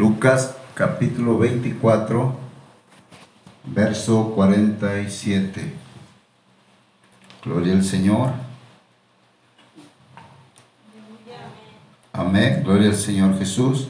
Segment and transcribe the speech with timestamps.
[0.00, 2.34] Lucas capítulo 24,
[3.66, 5.74] verso 47.
[7.44, 8.30] Gloria al Señor.
[12.14, 12.62] Amén.
[12.64, 13.88] Gloria al Señor Jesús.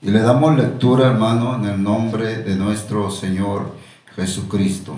[0.00, 3.74] Y le damos lectura, hermano, en el nombre de nuestro Señor
[4.14, 4.94] Jesucristo.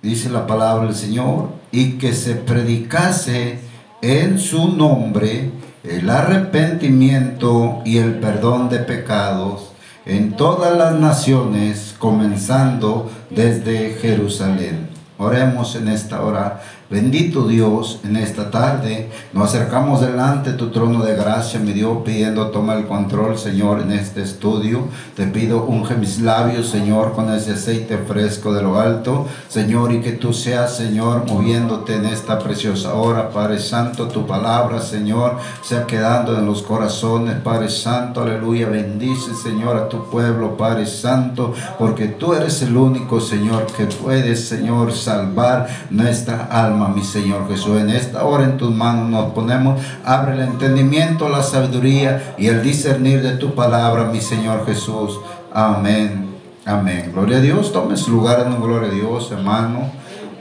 [0.00, 3.60] Dice la palabra del Señor, y que se predicase
[4.00, 9.72] en su nombre el arrepentimiento y el perdón de pecados
[10.04, 14.88] en todas las naciones, comenzando desde Jerusalén.
[15.18, 21.04] Oremos en esta hora Bendito Dios, en esta tarde nos acercamos delante de tu trono
[21.04, 24.88] de gracia, mi Dios, pidiendo toma el control, Señor, en este estudio.
[25.14, 30.00] Te pido unge mis labios, Señor, con ese aceite fresco de lo alto, Señor, y
[30.00, 35.86] que tú seas, Señor, moviéndote en esta preciosa hora, Padre Santo, tu palabra, Señor, sea
[35.86, 38.68] quedando en los corazones, Padre Santo, aleluya.
[38.68, 44.48] Bendice, Señor, a tu pueblo, Padre Santo, porque tú eres el único, Señor, que puedes,
[44.48, 47.80] Señor, salvar nuestra alma mi Señor Jesús.
[47.80, 49.80] En esta hora en tus manos nos ponemos.
[50.04, 55.18] Abre el entendimiento, la sabiduría y el discernir de tu palabra, mi Señor Jesús.
[55.52, 56.30] Amén.
[56.64, 57.10] Amén.
[57.12, 57.72] Gloria a Dios.
[57.72, 59.90] Tome su lugar en gloria a Dios, hermano.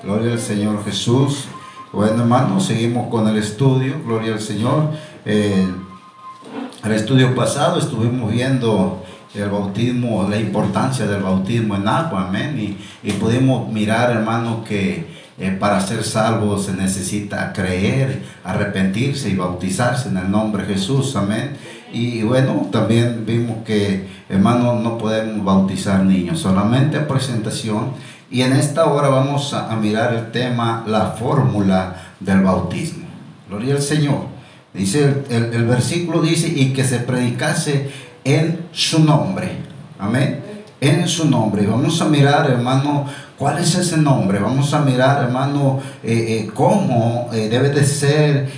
[0.03, 1.45] Gloria al Señor Jesús.
[1.91, 3.95] Bueno, hermano, seguimos con el estudio.
[4.05, 4.91] Gloria al Señor.
[5.25, 9.03] el estudio pasado estuvimos viendo
[9.35, 12.59] el bautismo, la importancia del bautismo en agua, amén.
[12.59, 19.35] Y, y pudimos mirar, hermano, que eh, para ser salvo se necesita creer, arrepentirse y
[19.35, 21.55] bautizarse en el nombre de Jesús, amén.
[21.93, 27.93] Y bueno, también vimos que, hermano, no podemos bautizar niños, solamente presentación.
[28.29, 33.05] Y en esta hora vamos a, mirar el tema, la fórmula del bautismo.
[33.47, 34.27] Gloria al Señor.
[34.73, 37.89] Dice el, el versículo dice, y que se predicase
[38.25, 39.53] en su nombre.
[39.97, 40.41] Amén.
[40.81, 41.65] En su nombre.
[41.65, 43.05] Vamos a mirar, hermano,
[43.39, 44.37] ¿Cuál es ese nombre?
[44.37, 48.51] Vamos a mirar, hermano, eh, eh, cómo eh, debe de ser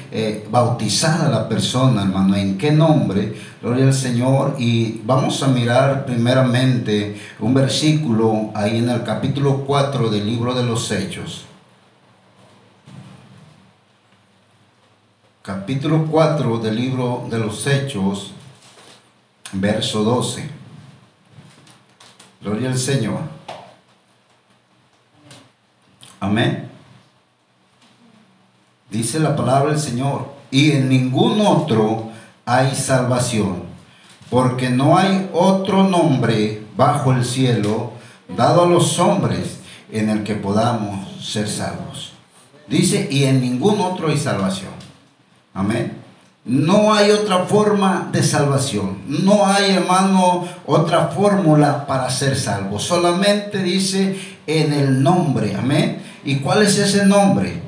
[0.50, 3.32] bautizada la persona, hermano, en qué nombre,
[3.62, 4.56] gloria al Señor.
[4.58, 10.64] Y vamos a mirar primeramente un versículo ahí en el capítulo 4 del libro de
[10.64, 11.46] los Hechos.
[15.44, 18.32] Capítulo 4 del libro de los Hechos,
[19.52, 20.50] verso 12.
[22.42, 23.41] Gloria al Señor.
[26.32, 26.70] Amén.
[28.90, 32.10] Dice la palabra del Señor, y en ningún otro
[32.46, 33.64] hay salvación,
[34.30, 37.92] porque no hay otro nombre bajo el cielo
[38.38, 39.60] dado a los hombres
[39.92, 42.14] en el que podamos ser salvos.
[42.66, 44.72] Dice, y en ningún otro hay salvación.
[45.54, 45.98] Amén.
[46.46, 49.00] No hay otra forma de salvación.
[49.06, 52.80] No hay, hermano, otra fórmula para ser salvo.
[52.80, 55.56] Solamente dice en el nombre.
[55.58, 56.11] Amén.
[56.24, 57.62] ¿Y cuál es ese nombre?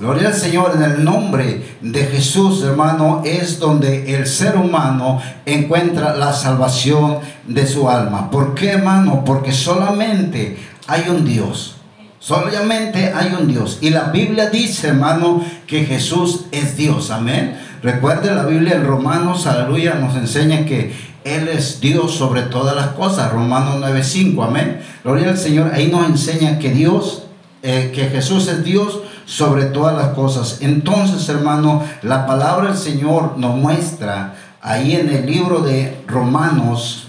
[0.00, 6.16] Gloria al Señor, en el nombre de Jesús, hermano, es donde el ser humano encuentra
[6.16, 8.30] la salvación de su alma.
[8.30, 9.24] ¿Por qué, hermano?
[9.26, 10.56] Porque solamente
[10.86, 11.76] hay un Dios.
[12.18, 13.78] Solamente hay un Dios.
[13.82, 17.10] Y la Biblia dice, hermano, que Jesús es Dios.
[17.10, 17.58] Amén.
[17.82, 20.94] Recuerde la Biblia en Romanos, aleluya, nos enseña que
[21.24, 23.32] Él es Dios sobre todas las cosas.
[23.32, 24.42] Romanos 9:5.
[24.44, 24.80] Amén.
[25.04, 25.72] Gloria al Señor.
[25.74, 27.24] Ahí nos enseña que Dios
[27.62, 30.58] eh, que Jesús es Dios sobre todas las cosas.
[30.62, 37.08] Entonces, hermano, la palabra del Señor nos muestra ahí en el libro de Romanos,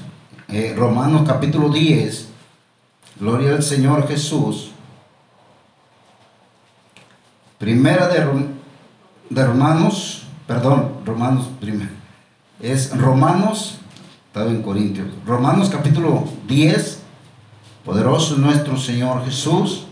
[0.50, 2.28] eh, Romanos capítulo 10,
[3.20, 4.72] gloria al Señor Jesús.
[7.58, 8.26] Primera de,
[9.30, 11.92] de Romanos, perdón, Romanos primero,
[12.60, 13.78] es Romanos,
[14.28, 17.00] estaba en Corintios, Romanos capítulo 10,
[17.86, 19.86] poderoso nuestro Señor Jesús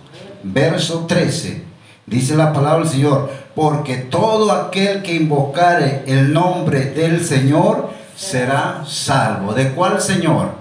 [0.44, 1.64] verso 13.
[2.06, 8.84] Dice la palabra del Señor, porque todo aquel que invocare el nombre del Señor será
[8.88, 9.54] salvo.
[9.54, 10.52] ¿De cuál Señor?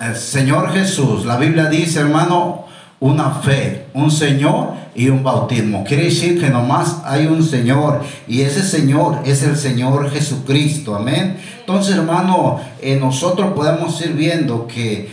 [0.00, 1.24] El Señor Jesús.
[1.24, 2.66] La Biblia dice, hermano,
[3.00, 5.84] una fe, un Señor y un bautismo.
[5.84, 10.94] Quiere decir que nomás hay un Señor y ese Señor es el Señor Jesucristo.
[10.94, 11.38] Amén.
[11.60, 15.10] Entonces, hermano, eh, nosotros podemos ir viendo que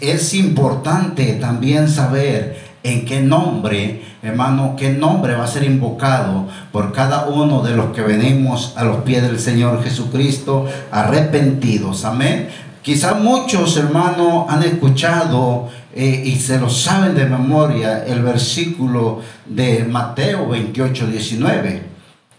[0.00, 6.92] es importante también saber en qué nombre, hermano, qué nombre va a ser invocado por
[6.92, 12.04] cada uno de los que venimos a los pies del Señor Jesucristo arrepentidos.
[12.04, 12.48] Amén.
[12.82, 19.82] Quizá muchos hermanos han escuchado eh, y se lo saben de memoria el versículo de
[19.84, 21.82] Mateo 28, 19.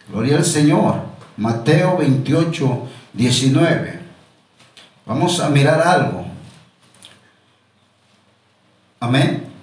[0.10, 0.96] Gloria al Señor.
[1.36, 4.00] Mateo 28, 19.
[5.06, 6.26] Vamos a mirar algo.
[9.02, 9.57] Amén.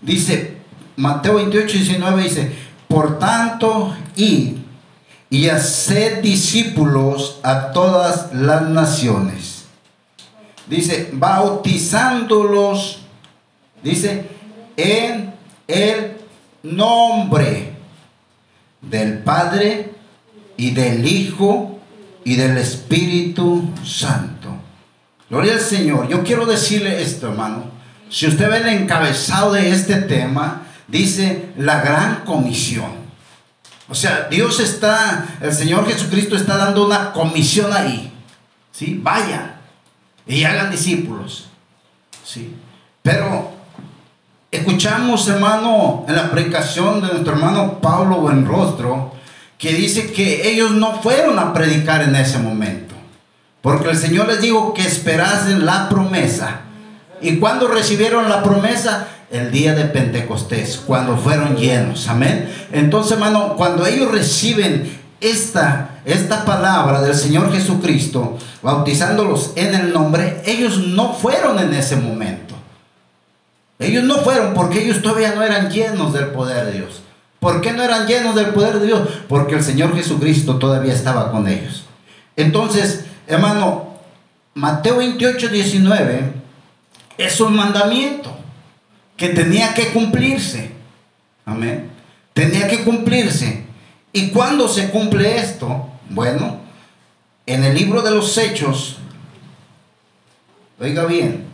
[0.00, 0.56] Dice,
[0.96, 2.52] Mateo 28, 19 dice,
[2.88, 4.56] por tanto, id
[5.28, 9.64] y haced discípulos a todas las naciones.
[10.68, 13.00] Dice, bautizándolos,
[13.82, 14.28] dice,
[14.76, 15.34] en
[15.66, 16.16] el
[16.62, 17.72] nombre
[18.80, 19.92] del Padre
[20.56, 21.78] y del Hijo
[22.24, 24.48] y del Espíritu Santo.
[25.28, 26.08] Gloria al Señor.
[26.08, 27.75] Yo quiero decirle esto, hermano.
[28.08, 33.06] Si usted ve el encabezado de este tema, dice la gran comisión.
[33.88, 38.12] O sea, Dios está, el Señor Jesucristo está dando una comisión ahí.
[38.72, 39.00] ¿Sí?
[39.02, 39.54] Vayan
[40.26, 41.48] y hagan discípulos.
[42.24, 42.54] ¿Sí?
[43.02, 43.52] Pero
[44.50, 49.14] escuchamos, hermano, en la predicación de nuestro hermano Pablo Buenrostro,
[49.56, 52.94] que dice que ellos no fueron a predicar en ese momento.
[53.62, 56.65] Porque el Señor les dijo que esperasen la promesa.
[57.20, 59.08] ¿Y cuando recibieron la promesa?
[59.30, 62.08] El día de Pentecostés, cuando fueron llenos.
[62.08, 62.48] Amén.
[62.72, 70.42] Entonces, hermano, cuando ellos reciben esta, esta palabra del Señor Jesucristo, bautizándolos en el nombre,
[70.44, 72.54] ellos no fueron en ese momento.
[73.78, 77.02] Ellos no fueron porque ellos todavía no eran llenos del poder de Dios.
[77.40, 79.08] ¿Por qué no eran llenos del poder de Dios?
[79.28, 81.84] Porque el Señor Jesucristo todavía estaba con ellos.
[82.36, 83.96] Entonces, hermano,
[84.54, 86.45] Mateo 28, 19
[87.18, 88.36] es un mandamiento
[89.16, 90.70] que tenía que cumplirse.
[91.44, 91.90] Amén.
[92.32, 93.64] Tenía que cumplirse.
[94.12, 95.88] ¿Y cuándo se cumple esto?
[96.10, 96.60] Bueno,
[97.46, 98.98] en el libro de los Hechos,
[100.78, 101.44] oiga bien,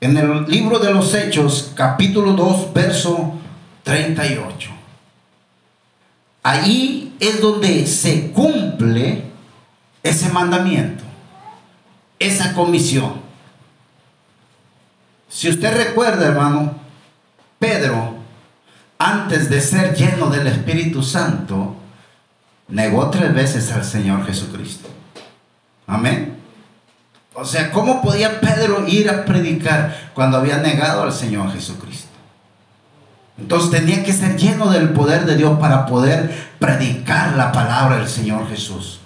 [0.00, 3.34] en el libro de los Hechos, capítulo 2, verso
[3.82, 4.70] 38.
[6.42, 9.24] Ahí es donde se cumple
[10.02, 11.04] ese mandamiento,
[12.18, 13.29] esa comisión.
[15.30, 16.74] Si usted recuerda, hermano,
[17.60, 18.16] Pedro,
[18.98, 21.76] antes de ser lleno del Espíritu Santo,
[22.68, 24.88] negó tres veces al Señor Jesucristo.
[25.86, 26.36] Amén.
[27.32, 32.08] O sea, ¿cómo podía Pedro ir a predicar cuando había negado al Señor Jesucristo?
[33.38, 38.08] Entonces tenía que ser lleno del poder de Dios para poder predicar la palabra del
[38.08, 39.00] Señor Jesús.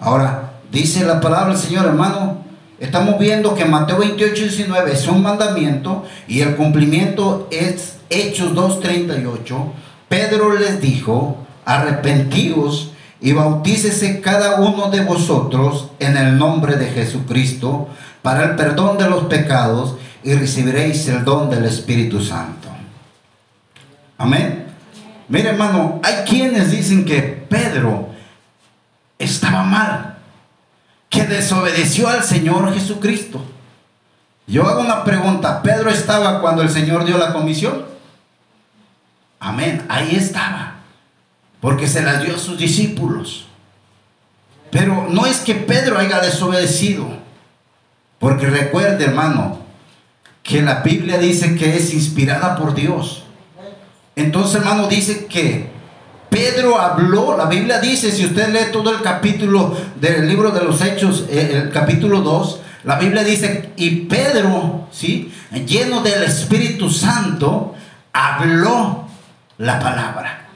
[0.00, 2.44] Ahora, dice la palabra del Señor, hermano,
[2.80, 9.72] estamos viendo que Mateo 28, 19 es un mandamiento y el cumplimiento es Hechos 2.38.
[10.08, 17.88] Pedro les dijo, arrepentidos y bautícese cada uno de vosotros en el nombre de Jesucristo
[18.22, 22.68] para el perdón de los pecados y recibiréis el don del Espíritu Santo.
[24.18, 24.66] Amén.
[25.28, 28.08] Mire hermano, hay quienes dicen que Pedro
[29.18, 30.09] estaba mal,
[31.26, 33.44] desobedeció al Señor Jesucristo.
[34.46, 37.84] Yo hago una pregunta, ¿Pedro estaba cuando el Señor dio la comisión?
[39.38, 40.74] Amén, ahí estaba,
[41.60, 43.46] porque se la dio a sus discípulos.
[44.70, 47.08] Pero no es que Pedro haya desobedecido,
[48.18, 49.60] porque recuerde hermano,
[50.42, 53.24] que la Biblia dice que es inspirada por Dios.
[54.16, 55.70] Entonces, hermano, dice que
[56.30, 60.80] Pedro habló, la Biblia dice, si usted lee todo el capítulo del libro de los
[60.80, 65.32] Hechos, eh, el capítulo 2, la Biblia dice, y Pedro, ¿sí?
[65.66, 67.74] Lleno del Espíritu Santo,
[68.12, 69.06] habló
[69.58, 70.46] la palabra.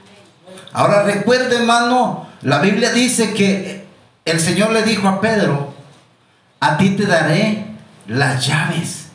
[0.71, 3.85] Ahora recuerde, hermano, la Biblia dice que
[4.23, 5.73] el Señor le dijo a Pedro,
[6.59, 7.65] a ti te daré
[8.07, 9.07] las llaves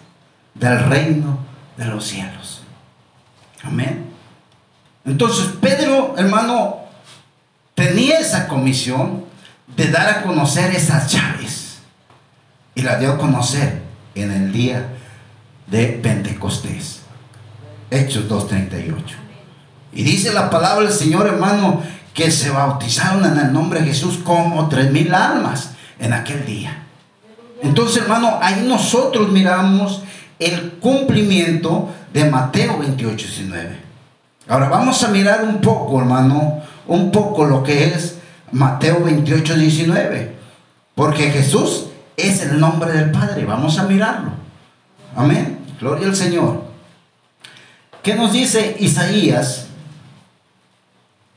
[0.55, 1.39] del reino
[1.77, 2.63] de los cielos.
[3.63, 4.11] Amén.
[5.05, 6.81] Entonces Pedro, hermano,
[7.75, 9.25] tenía esa comisión
[9.77, 11.79] de dar a conocer esas llaves.
[12.75, 13.83] Y la dio a conocer
[14.15, 14.89] en el día
[15.67, 17.01] de Pentecostés.
[17.91, 18.95] Hechos 2.38.
[19.93, 21.83] Y dice la palabra del Señor, hermano,
[22.15, 26.85] que se bautizaron en el nombre de Jesús como tres mil almas en aquel día.
[27.63, 30.03] Entonces, hermano, ahí nosotros miramos
[30.39, 33.90] el cumplimiento de Mateo 28, 19.
[34.51, 38.19] Ahora vamos a mirar un poco, hermano, un poco lo que es
[38.51, 40.35] Mateo 28, 19.
[40.97, 43.45] Porque Jesús es el nombre del Padre.
[43.45, 44.33] Vamos a mirarlo.
[45.15, 45.61] Amén.
[45.79, 46.65] Gloria al Señor.
[48.03, 49.69] ¿Qué nos dice Isaías?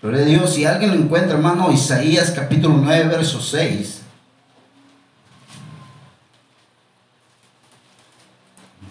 [0.01, 0.55] Gloria a Dios.
[0.55, 4.01] Si alguien lo encuentra, hermano, Isaías capítulo 9, verso 6.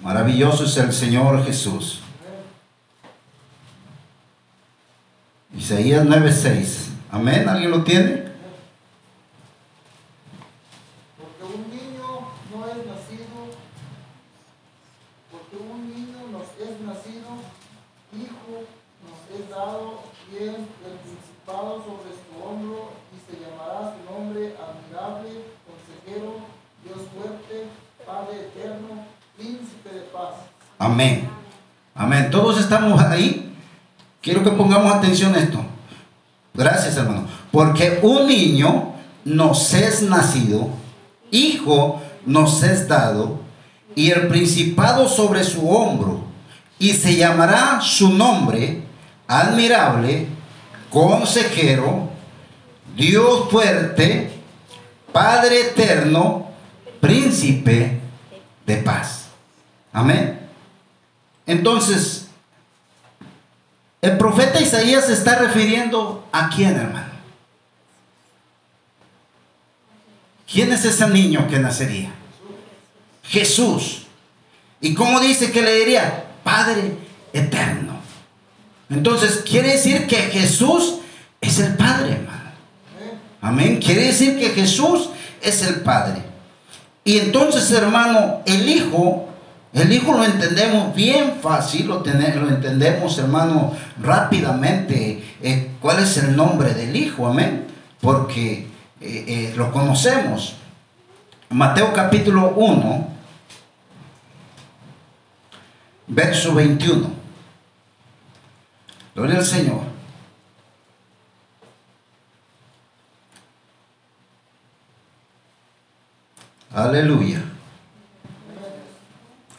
[0.00, 2.02] Maravilloso es el Señor Jesús.
[5.57, 6.89] Isaías 9:6.
[7.11, 7.49] Amén.
[7.49, 8.23] ¿Alguien lo tiene?
[11.43, 13.53] un niño no es nacido,
[15.31, 17.37] porque un niño nos es nacido,
[18.17, 18.65] hijo
[19.05, 25.53] nos es dado, y el principado sobre su hombro, y se llamará su nombre admirable,
[25.69, 26.37] consejero,
[26.83, 27.67] Dios fuerte,
[28.07, 29.05] Padre eterno,
[29.37, 30.35] príncipe de paz.
[30.79, 31.29] Amén.
[31.95, 32.31] Amén.
[32.31, 33.52] Todos estamos ahí.
[34.23, 35.62] Quiero que pongamos atención a esto.
[36.55, 37.26] Gracias, hermano.
[37.50, 40.69] Porque un niño nos es nacido,
[41.31, 43.41] hijo nos es dado,
[43.95, 46.23] y el principado sobre su hombro,
[46.79, 48.83] y se llamará su nombre
[49.26, 50.29] admirable,
[50.91, 52.11] consejero,
[52.97, 54.31] Dios fuerte,
[55.12, 56.47] Padre eterno,
[57.00, 58.00] príncipe
[58.64, 59.26] de paz.
[59.93, 60.41] Amén.
[61.47, 62.22] Entonces,
[64.03, 67.13] el profeta Isaías se está refiriendo a quién, hermano.
[70.53, 72.11] ¿Quién es ese niño que nacería?
[73.23, 74.03] Jesús.
[74.81, 76.25] ¿Y cómo dice que le diría?
[76.43, 76.97] Padre
[77.33, 78.01] eterno.
[78.91, 80.97] Entonces, quiere decir que Jesús
[81.41, 82.51] es el Padre, hermano.
[83.41, 83.81] Amén.
[83.81, 86.23] Quiere decir que Jesús es el Padre.
[87.05, 89.32] Y entonces, hermano, el Hijo
[89.73, 95.25] el hijo lo entendemos bien fácil, lo, lo entendemos, hermano, rápidamente.
[95.43, 97.26] Eh, ¿Cuál es el nombre del hijo?
[97.26, 97.67] Amén.
[98.00, 98.67] Porque
[99.00, 100.57] eh, eh, lo conocemos.
[101.49, 103.09] Mateo capítulo 1,
[106.09, 107.11] verso 21.
[109.14, 109.81] Gloria al Señor.
[116.75, 117.52] Aleluya.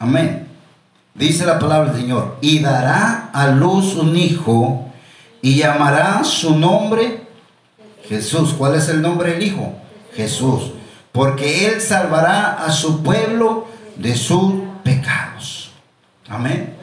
[0.04, 0.50] Amén.
[1.16, 4.92] Dice la palabra del Señor, y dará a luz un hijo
[5.42, 7.22] y llamará su nombre
[8.10, 8.54] Jesús.
[8.58, 9.74] ¿Cuál es el nombre del hijo?
[10.14, 10.74] Jesús.
[11.14, 15.72] Porque él salvará a su pueblo de sus pecados.
[16.28, 16.76] Amén.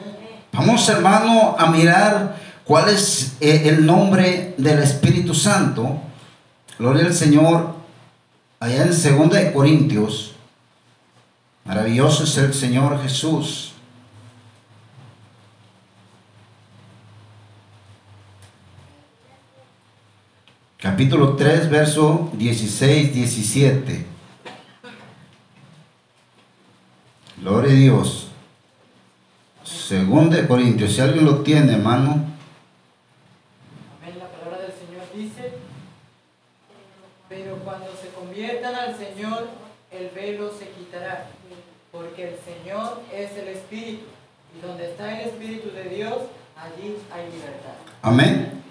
[0.51, 6.01] Vamos hermano a mirar cuál es eh, el nombre del Espíritu Santo.
[6.79, 7.75] Gloria al Señor.
[8.59, 10.30] Allá en 2 de Corintios
[11.71, 13.71] Maravilloso es el Señor Jesús.
[20.77, 24.05] Capítulo 3, verso 16, 17.
[27.37, 28.27] Gloria a Dios.
[29.63, 32.25] Segundo de Corintios, si alguien lo tiene, hermano.
[34.01, 34.19] Amén.
[34.19, 35.53] La palabra del Señor dice,
[37.29, 39.47] pero cuando se conviertan al Señor,
[39.89, 41.27] el velo se quitará
[41.91, 44.05] porque el Señor es el Espíritu,
[44.57, 46.13] y donde está el Espíritu de Dios,
[46.55, 47.73] allí hay libertad.
[48.01, 48.61] Amén.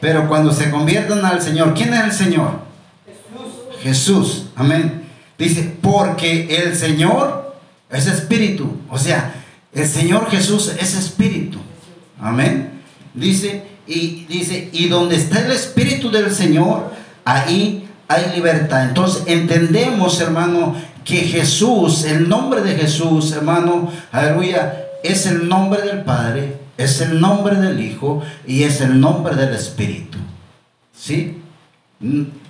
[0.00, 2.60] Pero cuando se conviertan al Señor, ¿quién es el Señor?
[3.06, 3.82] Jesús.
[3.82, 4.46] Jesús.
[4.56, 5.04] Amén.
[5.38, 7.56] Dice, porque el Señor
[7.90, 8.78] es Espíritu.
[8.88, 9.34] O sea,
[9.72, 11.58] el Señor Jesús es Espíritu.
[12.20, 12.82] Amén.
[13.14, 16.92] Dice, y dice, y donde está el Espíritu del Señor,
[17.24, 18.84] ahí hay libertad.
[18.84, 26.02] Entonces entendemos, hermano, que Jesús, el nombre de Jesús, hermano, aleluya, es el nombre del
[26.02, 30.18] Padre, es el nombre del Hijo y es el nombre del Espíritu.
[30.96, 31.42] ¿Sí?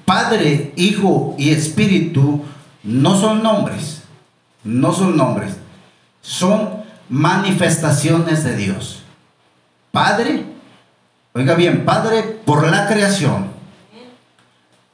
[0.04, 2.42] Padre, Hijo y Espíritu
[2.82, 4.02] no son nombres,
[4.64, 5.56] no son nombres,
[6.20, 6.70] son
[7.08, 9.02] manifestaciones de Dios.
[9.92, 10.44] Padre,
[11.32, 13.50] oiga bien, Padre por la creación,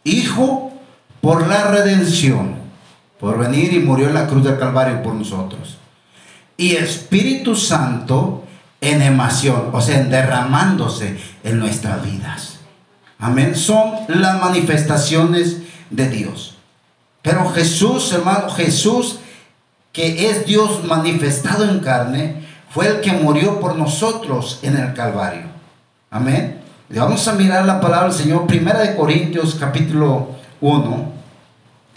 [0.04, 0.72] Hijo
[1.20, 2.55] por la redención
[3.18, 5.78] por venir y murió en la cruz del Calvario por nosotros.
[6.56, 8.44] Y Espíritu Santo
[8.80, 12.58] en emación, o sea, en derramándose en nuestras vidas.
[13.18, 13.54] Amén.
[13.54, 15.58] Son las manifestaciones
[15.90, 16.56] de Dios.
[17.22, 19.18] Pero Jesús, hermano, Jesús,
[19.92, 25.46] que es Dios manifestado en carne, fue el que murió por nosotros en el Calvario.
[26.10, 26.60] Amén.
[26.90, 30.28] vamos a mirar la palabra del Señor, Primera de Corintios capítulo
[30.60, 31.12] 1.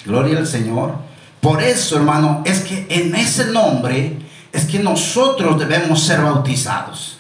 [0.06, 1.09] Gloria al Señor.
[1.42, 4.18] Por eso, hermano, es que en ese nombre
[4.52, 7.18] es que nosotros debemos ser bautizados.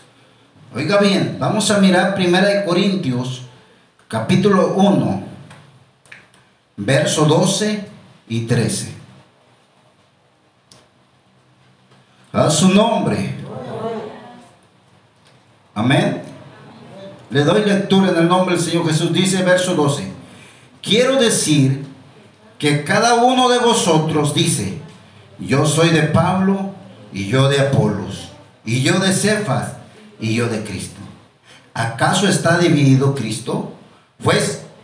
[0.75, 3.43] Oiga bien, vamos a mirar Primera de Corintios,
[4.07, 5.23] capítulo 1,
[6.77, 7.87] verso 12
[8.27, 8.93] y 13.
[12.33, 13.35] A su nombre.
[15.73, 16.21] Amén.
[17.31, 19.13] Le doy lectura en el nombre del Señor Jesús.
[19.13, 20.11] Dice verso 12.
[20.81, 21.88] Quiero decir
[22.59, 24.79] que cada uno de vosotros dice,
[25.39, 26.75] yo soy de Pablo
[27.11, 28.29] y yo de Apolos,
[28.63, 29.71] y yo de Cefas
[30.19, 30.99] y yo de Cristo.
[31.73, 33.71] ¿Acaso está dividido Cristo?
[34.19, 34.37] ¿Fue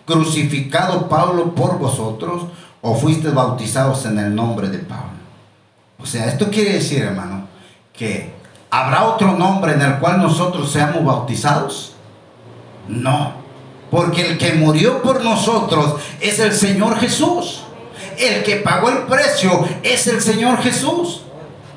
[0.06, 2.44] crucificado Pablo por vosotros
[2.82, 5.16] o fuiste bautizados en el nombre de Pablo.
[5.98, 7.48] O sea, esto quiere decir, hermano,
[7.92, 8.34] que
[8.70, 11.96] ¿habrá otro nombre en el cual nosotros seamos bautizados?
[12.88, 13.34] No,
[13.90, 17.64] porque el que murió por nosotros es el Señor Jesús.
[18.18, 21.22] El que pagó el precio es el Señor Jesús.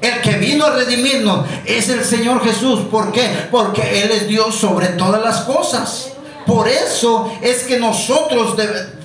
[0.01, 2.81] El que vino a redimirnos es el Señor Jesús.
[2.91, 3.49] ¿Por qué?
[3.51, 6.13] Porque Él es Dios sobre todas las cosas.
[6.47, 8.57] Por eso es que nosotros,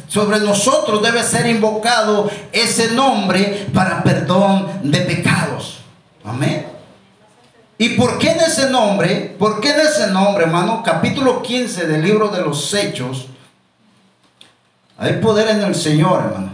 [0.08, 5.80] sobre nosotros debe ser invocado ese nombre para perdón de pecados.
[6.24, 6.68] Amén.
[7.78, 9.36] ¿Y por qué en ese nombre?
[9.38, 10.82] ¿Por qué en ese nombre, hermano?
[10.86, 13.28] Capítulo 15 del libro de los Hechos.
[14.98, 16.53] Hay poder en el Señor, hermano.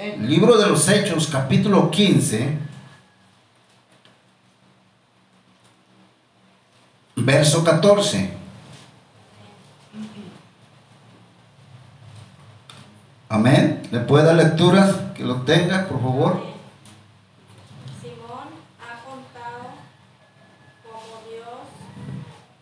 [0.00, 2.70] Libro de los Hechos, capítulo 15.
[7.16, 8.30] verso 14.
[13.28, 13.82] Amén.
[13.90, 15.12] ¿Le puede dar lectura?
[15.14, 16.42] Que lo tenga, por favor.
[18.00, 18.48] Simón
[18.80, 19.76] ha contado
[20.82, 21.68] como Dios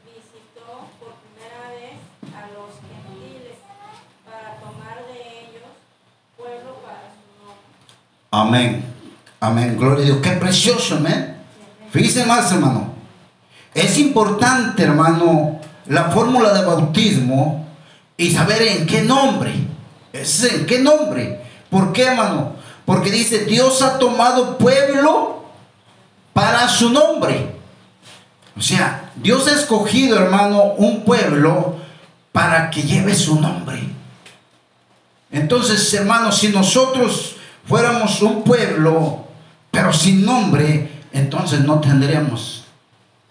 [0.04, 1.98] visitó por primera vez
[2.34, 3.58] a los gentiles
[4.26, 5.70] para tomar de ellos
[6.36, 7.68] pueblo para su nombre.
[8.30, 8.84] Amén.
[9.40, 9.76] Amén.
[9.78, 10.18] Gloria a Dios.
[10.22, 11.36] Qué precioso, amén.
[11.90, 12.92] Fíjense más, hermano.
[13.74, 17.66] Es importante, hermano, la fórmula de bautismo
[18.16, 19.52] y saber en qué nombre.
[20.12, 21.40] Es en qué nombre.
[21.70, 22.52] ¿Por qué, hermano?
[22.84, 25.44] Porque dice, Dios ha tomado pueblo
[26.32, 27.54] para su nombre.
[28.56, 31.76] O sea, Dios ha escogido, hermano, un pueblo
[32.32, 33.78] para que lleve su nombre.
[35.30, 37.36] Entonces, hermano, si nosotros
[37.68, 39.24] fuéramos un pueblo,
[39.70, 42.58] pero sin nombre, entonces no tendríamos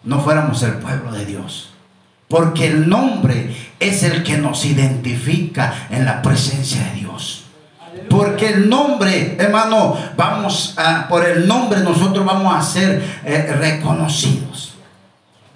[0.08, 1.70] no fuéramos el pueblo de Dios.
[2.30, 7.44] Porque el nombre es el que nos identifica en la presencia de Dios.
[8.10, 14.76] Porque el nombre, hermano, vamos a, por el nombre nosotros vamos a ser eh, reconocidos.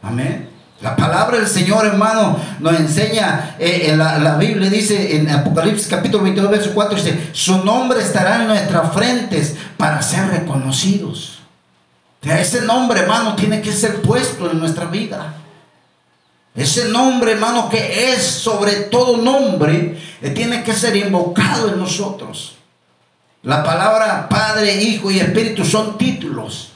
[0.04, 0.50] Amén.
[0.82, 6.50] La palabra del Señor, hermano, nos enseña, eh, la, Biblia dice en Apocalipsis capítulo 22,
[6.50, 11.42] verso 4, dice, su nombre estará en nuestras frentes para ser reconocidos
[12.30, 15.34] ese nombre, hermano, tiene que ser puesto en nuestra vida.
[16.54, 22.56] Ese nombre, hermano, que es sobre todo nombre, eh, tiene que ser invocado en nosotros.
[23.44, 26.74] La palabra Padre, Hijo y Espíritu son títulos.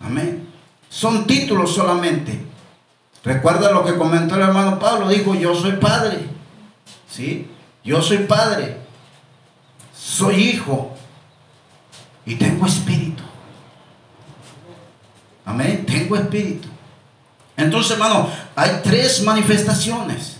[0.00, 0.46] Amén.
[0.90, 2.38] Son títulos solamente.
[3.24, 5.08] Recuerda lo que comentó el hermano Pablo.
[5.08, 6.18] Dijo, yo soy Padre.
[7.10, 7.50] ¿Sí?
[7.84, 8.76] Yo soy Padre.
[9.94, 10.94] Soy Hijo.
[12.24, 13.22] Y tengo Espíritu.
[15.48, 15.86] Amén.
[15.86, 16.68] Tengo espíritu.
[17.56, 20.36] Entonces, hermano, hay tres manifestaciones.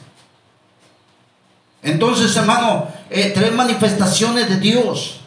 [1.82, 5.20] Entonces, hermano, eh, tres manifestaciones de Dios.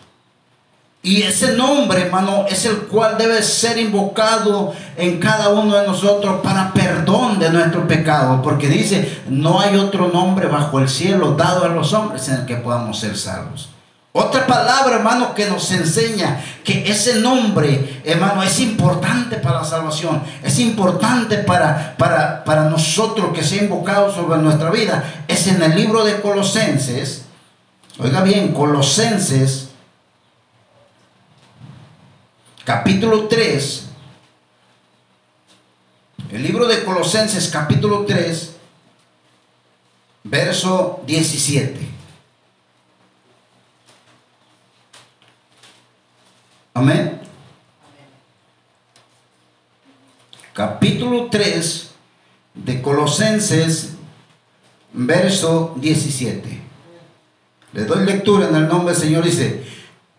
[1.03, 6.41] Y ese nombre, hermano, es el cual debe ser invocado en cada uno de nosotros
[6.43, 8.41] para perdón de nuestro pecado.
[8.43, 12.45] Porque dice, no hay otro nombre bajo el cielo dado a los hombres en el
[12.45, 13.69] que podamos ser salvos.
[14.13, 20.21] Otra palabra, hermano, que nos enseña que ese nombre, hermano, es importante para la salvación.
[20.43, 25.03] Es importante para, para, para nosotros que sea invocado sobre nuestra vida.
[25.27, 27.23] Es en el libro de Colosenses.
[27.97, 29.70] Oiga bien, Colosenses,
[32.63, 33.87] capítulo 3.
[36.31, 38.55] El libro de Colosenses, capítulo 3,
[40.23, 41.79] verso 17.
[46.73, 47.19] Amén.
[50.53, 51.91] Capítulo 3
[52.53, 53.91] de Colosenses,
[54.93, 56.61] verso 17.
[57.73, 59.25] Le doy lectura en el nombre del Señor.
[59.25, 59.63] Dice,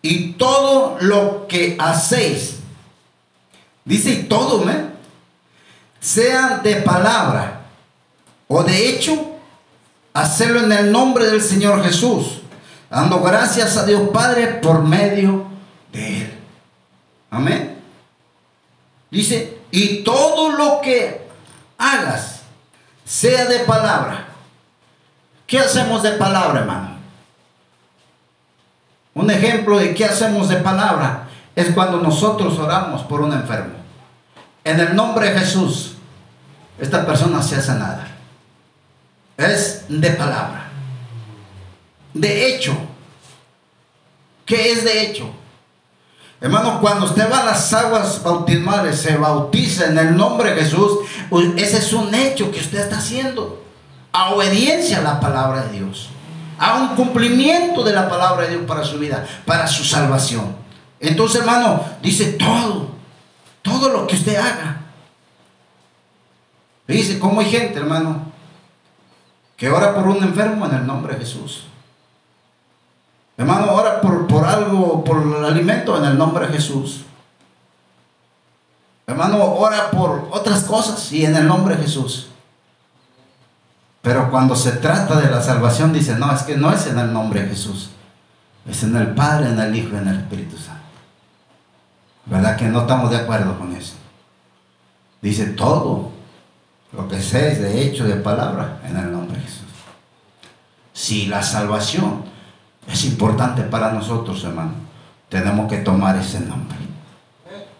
[0.03, 2.57] y todo lo que hacéis,
[3.83, 4.93] dice y todo, ¿me?
[5.99, 7.61] sea de palabra
[8.47, 9.37] o de hecho,
[10.13, 12.41] hacerlo en el nombre del Señor Jesús,
[12.89, 15.45] dando gracias a Dios Padre por medio
[15.91, 16.39] de Él.
[17.31, 17.79] Amén.
[19.09, 21.25] Dice, y todo lo que
[21.77, 22.41] hagas
[23.05, 24.27] sea de palabra.
[25.47, 26.92] ¿Qué hacemos de palabra, hermano?
[29.13, 33.75] Un ejemplo de qué hacemos de palabra es cuando nosotros oramos por un enfermo.
[34.63, 35.95] En el nombre de Jesús,
[36.79, 38.07] esta persona se hace nada.
[39.37, 40.69] Es de palabra.
[42.13, 42.75] De hecho.
[44.45, 45.29] ¿Qué es de hecho?
[46.41, 50.99] Hermano, cuando usted va a las aguas bautismales, se bautiza en el nombre de Jesús,
[51.55, 53.63] ese es un hecho que usted está haciendo.
[54.11, 56.09] A obediencia a la palabra de Dios.
[56.63, 60.55] A un cumplimiento de la palabra de Dios para su vida, para su salvación.
[60.97, 62.87] Entonces, hermano, dice todo,
[63.61, 64.79] todo lo que usted haga.
[66.87, 68.31] Dice, ¿cómo hay gente, hermano,
[69.57, 71.65] que ora por un enfermo en el nombre de Jesús?
[73.35, 77.01] Hermano, ora por, por algo, por el alimento en el nombre de Jesús.
[79.05, 82.29] Hermano, ora por otras cosas y en el nombre de Jesús.
[84.03, 87.13] Pero cuando se trata de la salvación, dice, no, es que no es en el
[87.13, 87.89] nombre de Jesús.
[88.69, 90.83] Es en el Padre, en el Hijo en el Espíritu Santo.
[92.25, 93.93] ¿Verdad que no estamos de acuerdo con eso?
[95.21, 96.11] Dice todo
[96.91, 99.63] lo que sé es de hecho, de palabra, en el nombre de Jesús.
[100.91, 102.25] Si la salvación
[102.91, 104.73] es importante para nosotros, hermano,
[105.29, 106.77] tenemos que tomar ese nombre.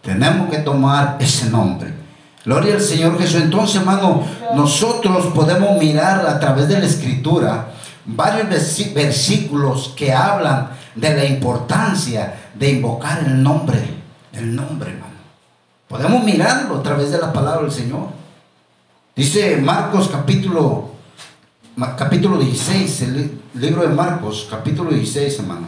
[0.02, 2.03] Tenemos que tomar ese nombre.
[2.46, 3.42] Gloria al Señor Jesús.
[3.42, 4.26] Entonces, hermano,
[4.56, 7.68] nosotros podemos mirar a través de la escritura
[8.06, 8.50] varios
[8.94, 13.82] versículos que hablan de la importancia de invocar el nombre,
[14.34, 15.14] el nombre, hermano.
[15.88, 18.08] Podemos mirarlo a través de la palabra del Señor.
[19.16, 20.90] Dice Marcos capítulo,
[21.98, 25.68] capítulo 16, el libro de Marcos, capítulo 16, hermano.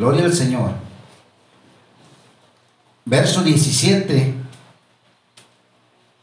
[0.00, 0.70] Gloria al Señor.
[3.04, 4.34] Verso 17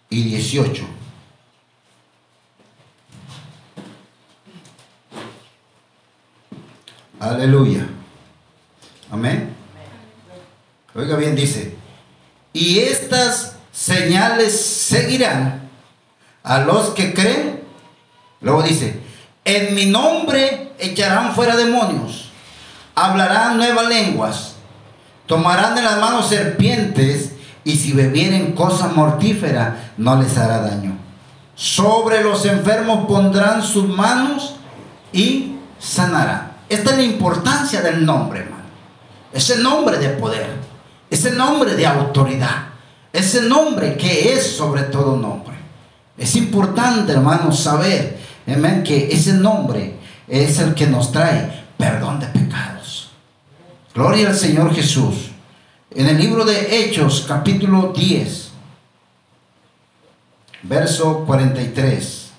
[0.10, 0.84] y 18.
[7.20, 7.88] Aleluya.
[9.12, 9.54] Amén.
[10.96, 11.76] Oiga bien, dice,
[12.54, 15.70] y estas señales seguirán
[16.42, 17.62] a los que creen.
[18.42, 19.00] Luego dice,
[19.46, 22.27] en mi nombre echarán fuera demonios
[22.98, 24.54] hablarán nuevas lenguas,
[25.28, 27.34] tomarán en las manos serpientes
[27.64, 30.98] y si bebieren cosa mortífera no les hará daño.
[31.54, 34.56] Sobre los enfermos pondrán sus manos
[35.14, 36.54] y sanarán.
[36.70, 38.64] Esta es la importancia del nombre, hermano.
[39.32, 40.48] Ese nombre de poder,
[41.12, 42.70] ese nombre de autoridad,
[43.14, 45.56] ese nombre que es sobre todo nombre.
[46.18, 48.18] Es importante, hermano, saber,
[48.84, 52.77] que ese nombre es el que nos trae perdón de pecado.
[53.98, 55.32] Gloria al Señor Jesús.
[55.90, 58.52] En el libro de Hechos, capítulo 10,
[60.62, 62.30] verso 43.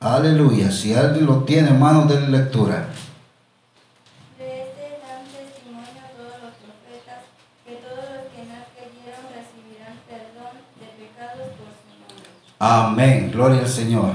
[0.00, 0.70] Aleluya.
[0.70, 2.88] Si alguien lo tiene, hermano, de lectura.
[4.36, 7.24] De este dan testimonio todos los profetas
[7.64, 12.28] que todos los que no creyeron recibirán perdón de pecados por su nombre.
[12.58, 13.30] Amén.
[13.32, 14.12] Gloria al Señor.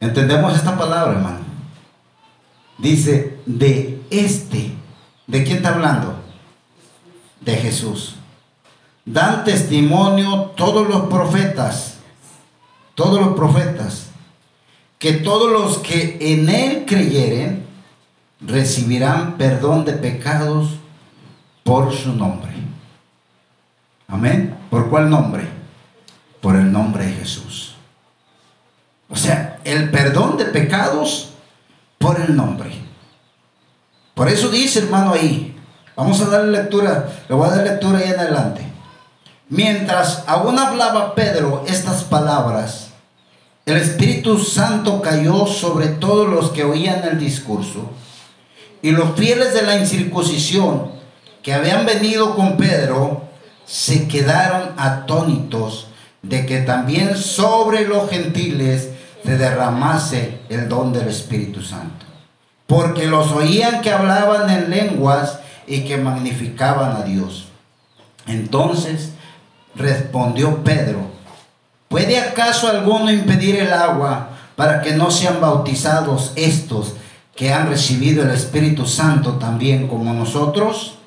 [0.00, 1.49] ¿Entendemos esta palabra, hermano?
[2.80, 4.72] Dice, de este.
[5.26, 6.16] ¿De quién está hablando?
[7.40, 8.16] De Jesús.
[9.04, 11.96] Dan testimonio todos los profetas,
[12.94, 14.06] todos los profetas,
[14.98, 17.66] que todos los que en Él creyeren
[18.40, 20.70] recibirán perdón de pecados
[21.64, 22.52] por su nombre.
[24.08, 24.56] Amén.
[24.70, 25.44] ¿Por cuál nombre?
[26.40, 27.74] Por el nombre de Jesús.
[29.08, 31.29] O sea, el perdón de pecados
[32.00, 32.70] por el nombre.
[34.14, 35.54] Por eso dice, hermano, ahí,
[35.94, 38.62] vamos a darle lectura, le voy a dar lectura ahí en adelante.
[39.50, 42.88] Mientras aún hablaba Pedro estas palabras,
[43.66, 47.90] el Espíritu Santo cayó sobre todos los que oían el discurso
[48.80, 50.92] y los fieles de la incircuncisión
[51.42, 53.24] que habían venido con Pedro
[53.66, 55.88] se quedaron atónitos
[56.22, 58.89] de que también sobre los gentiles
[59.24, 62.06] se derramase el don del Espíritu Santo.
[62.66, 67.48] Porque los oían que hablaban en lenguas y que magnificaban a Dios.
[68.26, 69.10] Entonces
[69.74, 71.00] respondió Pedro,
[71.88, 76.94] ¿puede acaso alguno impedir el agua para que no sean bautizados estos
[77.34, 80.98] que han recibido el Espíritu Santo también como nosotros?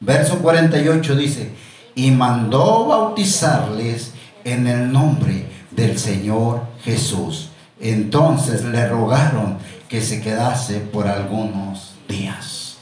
[0.00, 1.52] Verso 48 dice,
[1.94, 4.12] y mandó bautizarles
[4.44, 7.50] en el nombre del Señor Jesús.
[7.80, 12.76] Entonces le rogaron que se quedase por algunos días.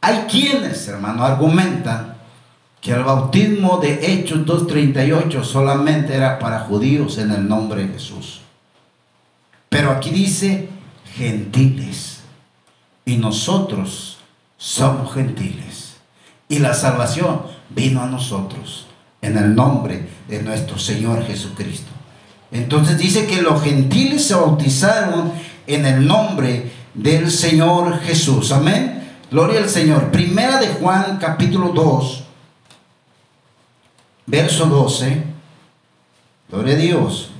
[0.00, 2.16] Hay quienes, hermano, argumentan
[2.80, 8.40] que el bautismo de Hechos 2.38 solamente era para judíos en el nombre de Jesús.
[9.68, 10.68] Pero aquí dice
[11.14, 12.20] gentiles.
[13.04, 14.18] Y nosotros
[14.56, 15.96] somos gentiles.
[16.48, 18.86] Y la salvación vino a nosotros
[19.20, 21.91] en el nombre de nuestro Señor Jesucristo.
[22.52, 25.32] Entonces dice que los gentiles se bautizaron
[25.66, 28.52] en el nombre del Señor Jesús.
[28.52, 29.10] Amén.
[29.30, 30.10] Gloria al Señor.
[30.10, 32.24] Primera de Juan capítulo 2.
[34.26, 35.24] verso 12.
[36.50, 37.30] Gloria a Dios.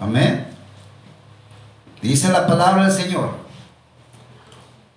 [0.00, 0.46] Amén.
[2.02, 3.34] Dice la palabra del Señor.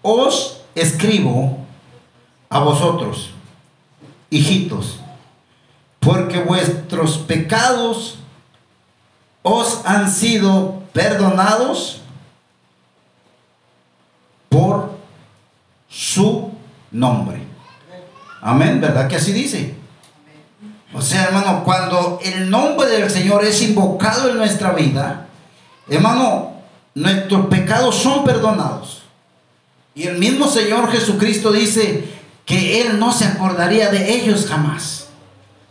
[0.02, 1.61] Os escribo
[2.52, 3.30] a vosotros,
[4.30, 5.00] hijitos,
[6.02, 8.18] porque vuestros pecados
[9.42, 12.02] os han sido perdonados
[14.50, 14.92] por
[15.90, 16.52] su
[16.92, 17.42] nombre.
[18.42, 19.74] Amén, ¿verdad que así dice?
[20.94, 25.28] O sea, hermano, cuando el nombre del Señor es invocado en nuestra vida,
[25.88, 26.52] hermano,
[26.96, 29.04] nuestros pecados son perdonados.
[29.96, 32.21] Y el mismo Señor Jesucristo dice
[32.52, 35.08] que Él no se acordaría de ellos jamás.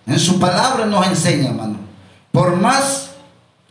[0.07, 1.77] En su palabra nos enseña, hermano.
[2.33, 3.11] Por más,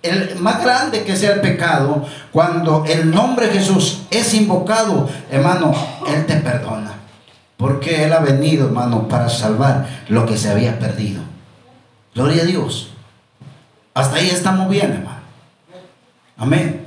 [0.04, 5.74] el, más grande que sea el pecado, cuando el nombre de Jesús es invocado, hermano,
[6.08, 6.92] Él te perdona.
[7.58, 11.24] Porque Él ha venido, hermano, para salvar lo que se había perdido.
[12.14, 12.92] Gloria a Dios.
[13.96, 15.22] Hasta ahí estamos bien, hermano.
[16.38, 16.86] Amén.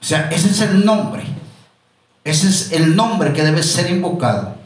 [0.00, 1.24] O sea, ese es el nombre.
[2.22, 4.57] Ese es el nombre que debe ser invocado.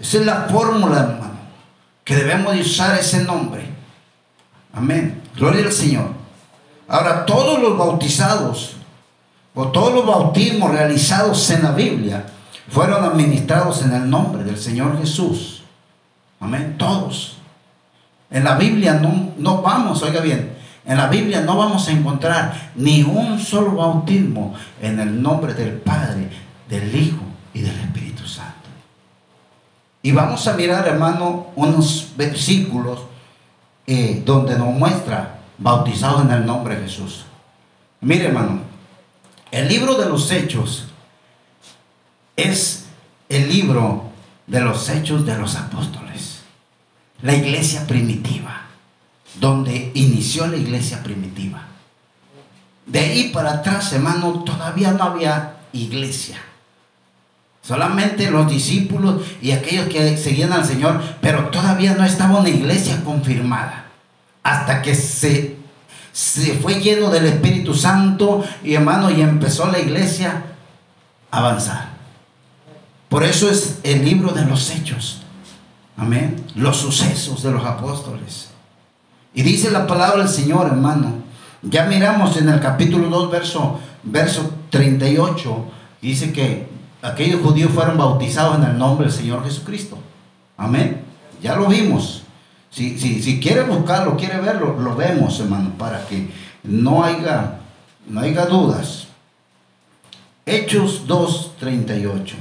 [0.00, 1.38] Esa es la fórmula, hermano,
[2.04, 3.68] que debemos usar ese nombre.
[4.72, 5.20] Amén.
[5.36, 6.10] Gloria al Señor.
[6.88, 8.76] Ahora, todos los bautizados
[9.54, 12.24] o todos los bautismos realizados en la Biblia
[12.68, 15.62] fueron administrados en el nombre del Señor Jesús.
[16.40, 16.76] Amén.
[16.78, 17.36] Todos.
[18.30, 22.70] En la Biblia no, no vamos, oiga bien, en la Biblia no vamos a encontrar
[22.76, 26.28] ni un solo bautismo en el nombre del Padre,
[26.68, 27.99] del Hijo y del Espíritu.
[30.02, 33.00] Y vamos a mirar, hermano, unos versículos
[33.86, 37.24] eh, donde nos muestra bautizados en el nombre de Jesús.
[38.00, 38.60] Mire, hermano,
[39.50, 40.86] el libro de los hechos
[42.36, 42.86] es
[43.28, 44.04] el libro
[44.46, 46.10] de los hechos de los apóstoles
[47.22, 48.62] la iglesia primitiva,
[49.38, 51.62] donde inició la iglesia primitiva.
[52.86, 56.38] De ahí para atrás, hermano, todavía no había iglesia.
[57.62, 63.04] Solamente los discípulos y aquellos que seguían al Señor, pero todavía no estaba una iglesia
[63.04, 63.86] confirmada.
[64.42, 65.56] Hasta que se,
[66.12, 70.44] se fue lleno del Espíritu Santo y hermano, y empezó la iglesia
[71.30, 71.90] a avanzar.
[73.10, 75.22] Por eso es el libro de los hechos.
[75.96, 76.42] Amén.
[76.54, 78.48] Los sucesos de los apóstoles.
[79.34, 81.14] Y dice la palabra del Señor, hermano.
[81.62, 85.64] Ya miramos en el capítulo 2, verso, verso 38.
[86.00, 86.69] Dice que
[87.02, 89.98] aquellos judíos fueron bautizados en el nombre del Señor Jesucristo.
[90.56, 91.02] Amén.
[91.42, 92.22] Ya lo vimos.
[92.70, 96.30] Si, si, si quiere buscarlo, quiere verlo, lo vemos, hermano, para que
[96.62, 97.58] no haya,
[98.06, 99.08] no haya dudas.
[100.46, 102.36] Hechos 2, 38.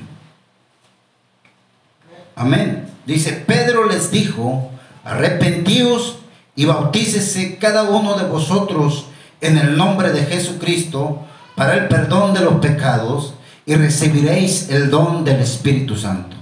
[2.36, 2.90] Amén.
[3.06, 4.72] Dice, Pedro les dijo,
[5.04, 6.20] arrepentíos
[6.56, 9.06] y bautícese cada uno de vosotros
[9.42, 11.24] en el nombre de Jesucristo
[11.56, 13.34] para el perdón de los pecados
[13.70, 16.36] y recibiréis el don del Espíritu Santo.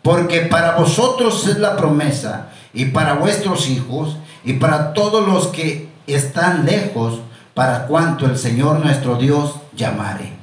[0.00, 5.88] Porque para vosotros es la promesa y para vuestros hijos y para todos los que
[6.06, 7.18] están lejos,
[7.52, 10.34] para cuanto el Señor nuestro Dios llamare.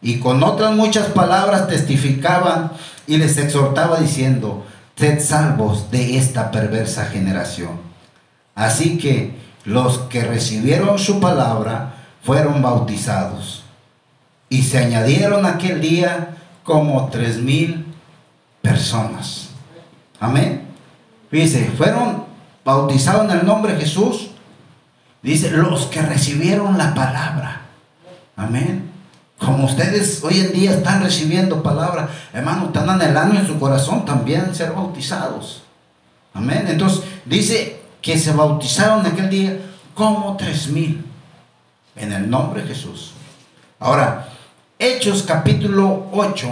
[0.00, 2.72] Y con otras muchas palabras testificaban
[3.06, 4.64] y les exhortaba diciendo,
[4.96, 7.72] sed salvos de esta perversa generación.
[8.54, 13.57] Así que los que recibieron su palabra fueron bautizados
[14.48, 17.86] y se añadieron aquel día como tres mil
[18.62, 19.50] personas.
[20.20, 20.66] Amén.
[21.30, 22.24] Dice, fueron
[22.64, 24.30] bautizados en el nombre de Jesús.
[25.22, 27.62] Dice, los que recibieron la palabra.
[28.36, 28.90] Amén.
[29.38, 34.54] Como ustedes hoy en día están recibiendo palabra, hermano, están anhelando en su corazón también
[34.54, 35.62] ser bautizados.
[36.34, 36.64] Amén.
[36.68, 39.58] Entonces dice que se bautizaron aquel día
[39.94, 41.04] como tres mil
[41.96, 43.12] en el nombre de Jesús.
[43.78, 44.28] Ahora,
[44.80, 46.46] Hechos capítulo 8.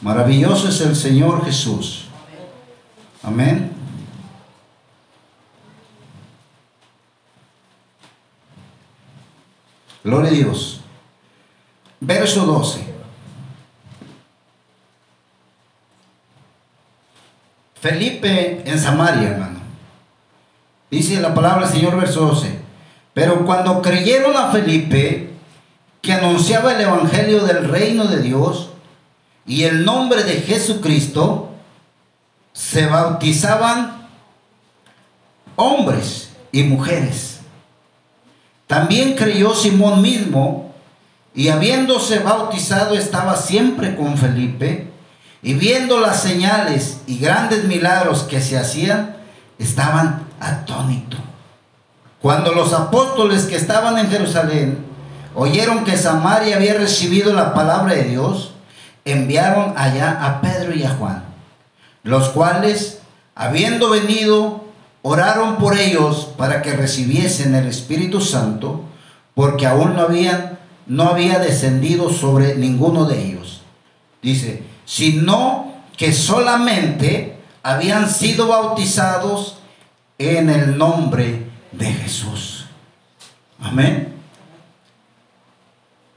[0.00, 2.06] Maravilloso es el Señor Jesús.
[3.22, 3.72] Amén.
[10.02, 10.80] Gloria a Dios.
[12.00, 12.86] Verso 12.
[17.80, 19.60] Felipe en Samaria, hermano.
[20.90, 22.61] Dice la palabra del Señor, verso 12.
[23.14, 25.30] Pero cuando creyeron a Felipe,
[26.00, 28.70] que anunciaba el Evangelio del reino de Dios
[29.46, 31.50] y el nombre de Jesucristo,
[32.52, 34.08] se bautizaban
[35.56, 37.40] hombres y mujeres
[38.66, 40.72] También creyó Simón mismo,
[41.34, 44.90] y habiéndose bautizado estaba siempre con Felipe,
[45.42, 49.16] y viendo las señales y grandes milagros que se hacían,
[49.58, 51.20] estaban atónitos.
[52.22, 54.78] Cuando los apóstoles que estaban en Jerusalén
[55.34, 58.52] oyeron que Samaria había recibido la palabra de Dios,
[59.04, 61.24] enviaron allá a Pedro y a Juan,
[62.04, 63.00] los cuales,
[63.34, 64.62] habiendo venido,
[65.02, 68.82] oraron por ellos para que recibiesen el Espíritu Santo,
[69.34, 73.62] porque aún no habían no había descendido sobre ninguno de ellos.
[74.20, 79.58] Dice, sino que solamente habían sido bautizados
[80.18, 82.66] en el nombre de Jesús.
[83.60, 84.14] Amén.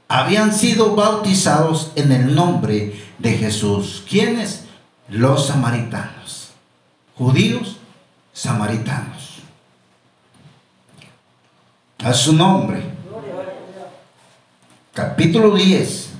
[0.08, 4.04] Habían sido bautizados en el nombre de Jesús.
[4.08, 4.64] ¿Quiénes?
[5.08, 6.50] Los samaritanos.
[7.16, 7.76] Judíos,
[8.32, 9.40] samaritanos.
[12.04, 12.82] A su nombre.
[14.92, 16.15] Capítulo 10.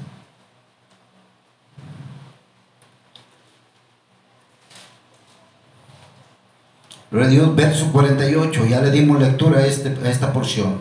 [7.11, 8.67] Gloria Dios, verso 48.
[8.67, 10.79] Ya le dimos lectura a, este, a esta porción.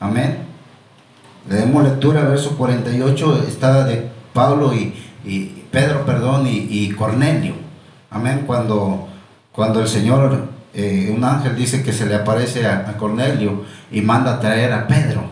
[0.00, 0.38] Amén.
[1.48, 3.44] Le demos lectura al verso 48.
[3.46, 7.54] Está de Pablo y, y Pedro, perdón, y, y, Cornelio.
[8.10, 8.44] Amén.
[8.46, 9.08] Cuando,
[9.52, 14.00] cuando el Señor, eh, un ángel dice que se le aparece a, a, Cornelio y
[14.00, 15.24] manda a traer a Pedro.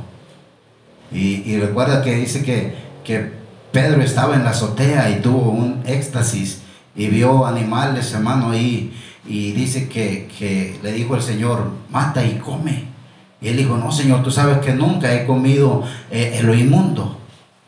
[1.10, 3.32] Y, y recuerda que dice que, que
[3.72, 6.62] Pedro estaba en la azotea y tuvo un éxtasis
[6.94, 8.92] y vio animales, hermano, ahí
[9.24, 12.84] y dice que, que, le dijo el Señor, mata y come.
[13.40, 17.18] Y él dijo, no Señor, tú sabes que nunca he comido eh, lo inmundo.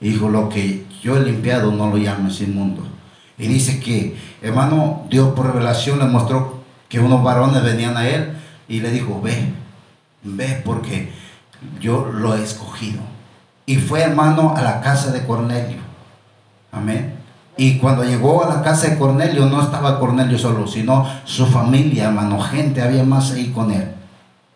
[0.00, 2.82] Y dijo, lo que yo he limpiado no lo llames inmundo.
[3.38, 8.34] Y dice que, hermano, Dios por revelación le mostró que unos varones venían a él
[8.68, 9.52] y le dijo, ve,
[10.22, 11.10] ve porque
[11.80, 13.00] yo lo he escogido.
[13.66, 15.78] Y fue hermano a la casa de Cornelio.
[16.70, 17.13] Amén.
[17.56, 22.04] Y cuando llegó a la casa de Cornelio, no estaba Cornelio solo, sino su familia,
[22.04, 23.92] hermano, gente, había más ahí con él.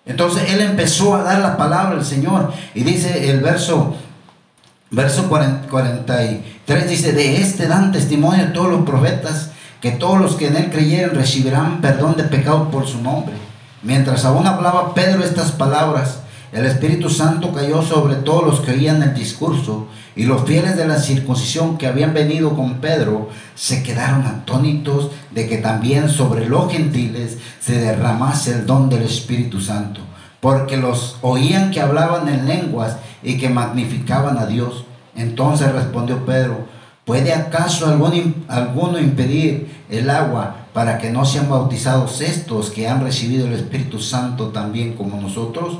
[0.05, 2.53] Entonces él empezó a dar la palabra al Señor.
[2.75, 3.95] Y dice el verso,
[4.91, 10.57] verso 43, dice, de este dan testimonio todos los profetas, que todos los que en
[10.57, 13.35] él creyeron recibirán perdón de pecado por su nombre.
[13.83, 16.21] Mientras aún hablaba Pedro estas palabras,
[16.53, 19.87] el Espíritu Santo cayó sobre todos los que oían el discurso
[20.18, 25.48] y los fieles de la circuncisión que habían venido con Pedro se quedaron atónitos de
[25.48, 30.00] que también sobre los gentiles se derramase el don del Espíritu Santo,
[30.40, 34.85] porque los oían que hablaban en lenguas y que magnificaban a Dios.
[35.14, 36.66] Entonces respondió Pedro,
[37.04, 43.46] ¿puede acaso alguno impedir el agua para que no sean bautizados estos que han recibido
[43.46, 45.78] el Espíritu Santo también como nosotros?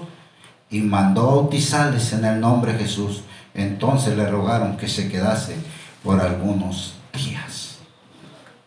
[0.71, 3.23] Y mandó bautizarles en el nombre de Jesús.
[3.55, 5.57] Entonces le rogaron que se quedase
[6.03, 7.79] por algunos días.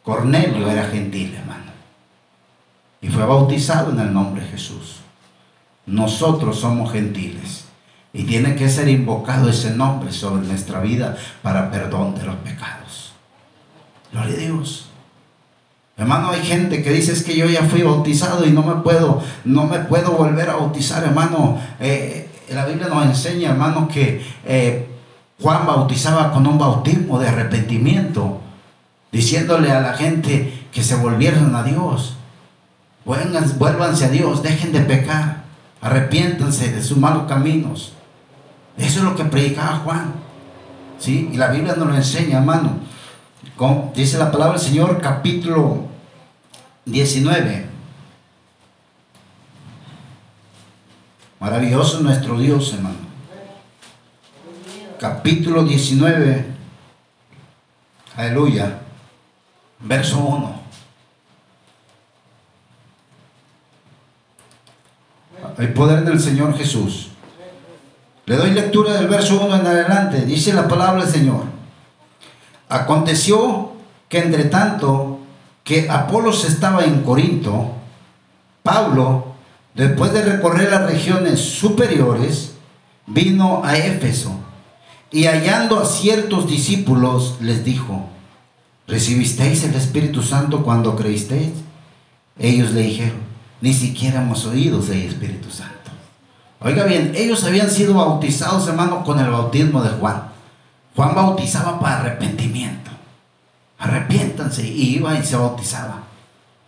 [0.04, 1.72] Cornelio era gentil, hermano.
[3.02, 4.98] Y fue bautizado en el nombre de Jesús.
[5.86, 7.66] Nosotros somos gentiles.
[8.14, 13.14] Y tiene que ser invocado ese nombre sobre nuestra vida para perdón de los pecados.
[14.12, 14.91] Gloria a Dios.
[16.02, 19.22] Hermano, hay gente que dice es que yo ya fui bautizado y no me puedo,
[19.46, 21.62] no me puedo volver a bautizar, hermano.
[21.80, 24.88] Eh, la Biblia nos enseña, hermano, que eh,
[25.40, 28.42] Juan bautizaba con un bautismo de arrepentimiento,
[29.12, 32.16] diciéndole a la gente que se volvieran a Dios.
[33.06, 35.44] vuélvanse a Dios, dejen de pecar,
[35.82, 37.94] arrepiéntanse de sus malos caminos.
[38.76, 40.14] Eso es lo que predicaba Juan.
[40.98, 41.30] ¿sí?
[41.32, 42.80] Y la Biblia nos lo enseña, hermano.
[43.94, 45.91] dice la palabra del Señor, capítulo
[46.86, 47.66] 19.
[51.40, 52.98] Maravilloso nuestro Dios, hermano.
[55.00, 56.46] Capítulo 19.
[58.16, 58.80] Aleluya.
[59.80, 60.62] Verso 1.
[65.58, 67.10] El poder del Señor Jesús.
[68.26, 70.22] Le doy lectura del verso 1 en adelante.
[70.22, 71.46] Dice la palabra del Señor.
[72.70, 73.74] Aconteció
[74.08, 75.11] que entre tanto
[75.64, 77.72] que Apolos estaba en Corinto,
[78.64, 79.36] Pablo,
[79.76, 82.54] después de recorrer las regiones superiores,
[83.08, 84.36] vino a Éfeso
[85.12, 88.10] y hallando a ciertos discípulos les dijo,
[88.88, 91.52] ¿recibisteis el Espíritu Santo cuando creísteis?
[92.40, 93.20] Ellos le dijeron,
[93.60, 95.72] ni siquiera hemos oído del Espíritu Santo.
[96.60, 100.24] Oiga bien, ellos habían sido bautizados, hermano, con el bautismo de Juan.
[100.96, 102.92] Juan bautizaba para arrepentimiento
[103.82, 104.66] arrepiéntanse.
[104.66, 106.04] Y iba y se bautizaba.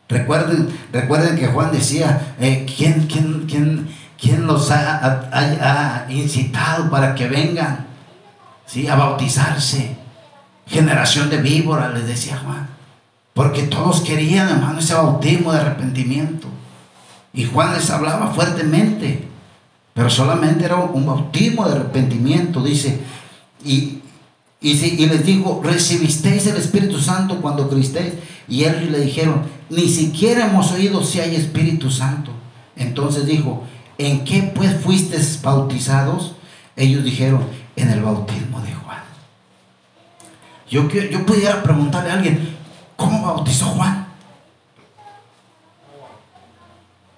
[0.09, 3.88] Recuerden, recuerden que Juan decía, eh, ¿quién, quién, quién,
[4.20, 7.88] ¿Quién los ha, ha- ha- incitado para que vengan
[8.66, 8.88] ¿sí?
[8.88, 9.97] a bautizarse?
[10.66, 12.70] Generación de víboras, les decía Juan.
[13.34, 16.47] Porque todos querían, hermano, ese bautismo de arrepentimiento.
[17.34, 19.28] Y Juan les hablaba fuertemente.
[19.93, 23.01] Pero solamente era un bautismo de arrepentimiento, dice.
[23.66, 24.03] Y,
[24.64, 28.14] y, si- y les dijo, recibisteis el Espíritu Santo cuando creísteis.
[28.47, 32.32] Y ellos le dijeron, ni siquiera hemos oído si hay Espíritu Santo.
[32.76, 33.64] Entonces dijo,
[33.97, 36.34] ¿en qué pues fuisteis bautizados?
[36.76, 37.45] Ellos dijeron,
[37.76, 39.03] en el bautismo de Juan.
[40.70, 42.55] Yo, yo pudiera preguntarle a alguien,
[42.95, 44.07] ¿cómo bautizó Juan?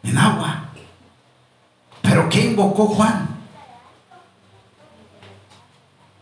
[0.03, 0.65] En agua.
[2.01, 3.34] ¿Pero qué invocó Juan?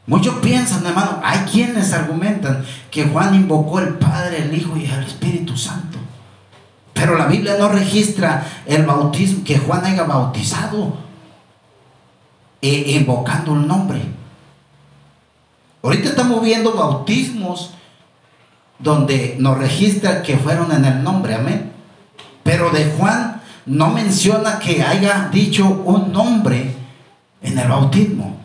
[0.06, 5.04] Muchos piensan, hermano, hay quienes argumentan que Juan invocó el Padre, el Hijo y el
[5.04, 5.98] Espíritu Santo.
[6.94, 10.98] Pero la Biblia no registra el bautismo, que Juan haya bautizado
[12.62, 14.02] e- invocando el nombre.
[15.82, 17.74] Ahorita estamos viendo bautismos
[18.80, 21.72] donde nos registra que fueron en el nombre, amén.
[22.44, 26.76] Pero de Juan no menciona que haya dicho un nombre
[27.42, 28.43] en el bautismo.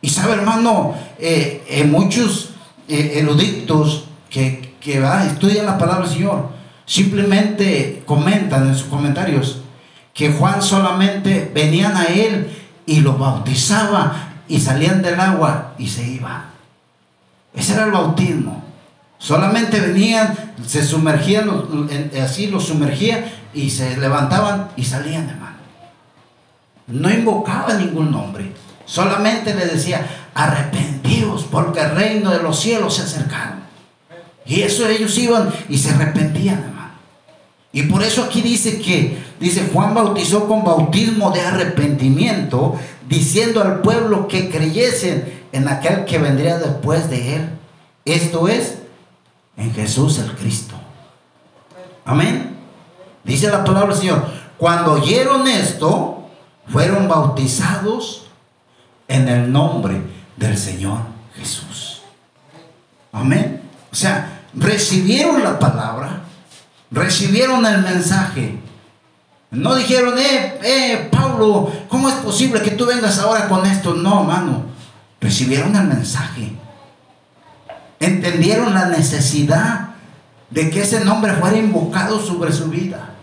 [0.00, 2.50] Y sabe, hermano, eh, eh, muchos
[2.88, 6.50] eh, eruditos que, que ah, estudian la palabra del Señor
[6.84, 9.62] simplemente comentan en sus comentarios
[10.14, 12.48] que Juan solamente venían a él
[12.86, 16.44] y lo bautizaba y salían del agua y se iban.
[17.54, 18.62] Ese era el bautismo.
[19.18, 20.34] Solamente venían,
[20.64, 21.50] se sumergían,
[22.22, 25.56] así los sumergía y se levantaban y salían, hermano.
[26.86, 28.52] No invocaba ningún nombre.
[28.86, 33.66] Solamente le decía, arrepentidos porque el reino de los cielos se acercaron.
[34.46, 36.76] Y eso ellos iban y se arrepentían, hermano.
[37.72, 42.76] Y por eso aquí dice que, dice, Juan bautizó con bautismo de arrepentimiento,
[43.08, 47.50] diciendo al pueblo que creyesen en aquel que vendría después de él.
[48.04, 48.76] Esto es,
[49.56, 50.76] en Jesús el Cristo.
[52.04, 52.56] Amén.
[53.24, 54.24] Dice la palabra del Señor,
[54.56, 56.28] cuando oyeron esto,
[56.68, 58.25] fueron bautizados
[59.08, 60.00] en el nombre
[60.36, 60.98] del Señor
[61.36, 62.02] Jesús.
[63.12, 63.62] Amén.
[63.90, 66.20] O sea, recibieron la palabra,
[66.90, 68.58] recibieron el mensaje.
[69.50, 73.94] No dijeron, eh, eh, Pablo, ¿cómo es posible que tú vengas ahora con esto?
[73.94, 74.64] No, hermano.
[75.20, 76.52] Recibieron el mensaje.
[78.00, 79.90] Entendieron la necesidad
[80.50, 83.15] de que ese nombre fuera invocado sobre su vida.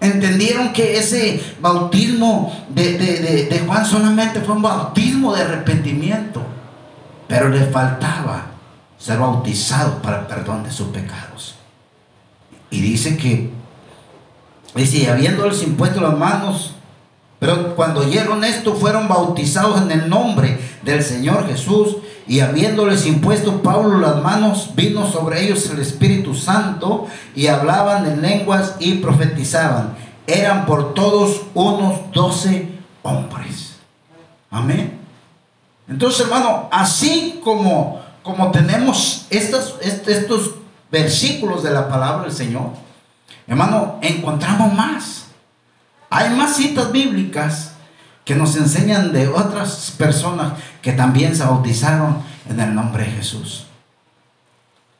[0.00, 6.42] Entendieron que ese bautismo de, de- de- de Juan solamente fue un bautismo de arrepentimiento.
[7.26, 8.46] Pero le faltaba
[8.98, 11.56] ser bautizado para el perdón de sus pecados.
[12.70, 13.50] Y dice que,
[14.74, 16.74] dice, habiéndoles impuesto las manos,
[17.38, 23.62] pero cuando oyeron esto fueron bautizados en el nombre del Señor Jesús y habiéndoles impuesto
[23.62, 29.96] Pablo las manos, vino sobre ellos el Espíritu Santo y hablaban en lenguas y profetizaban.
[30.26, 32.68] Eran por todos unos doce
[33.02, 33.76] hombres.
[34.50, 34.98] Amén.
[35.88, 40.50] Entonces, hermano, así como, como tenemos estas, est- estos
[40.90, 42.72] versículos de la palabra del Señor,
[43.46, 45.24] hermano, encontramos más.
[46.10, 47.72] Hay más citas bíblicas
[48.28, 50.52] que nos enseñan de otras personas
[50.82, 53.64] que también se bautizaron en el nombre de Jesús.